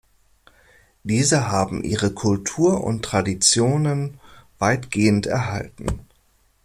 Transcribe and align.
Diese 1.03 1.51
haben 1.51 1.83
ihre 1.83 2.11
Kultur 2.11 2.83
und 2.83 3.05
Traditionen 3.05 4.19
weitgehend 4.57 5.27
erhalten. 5.27 6.07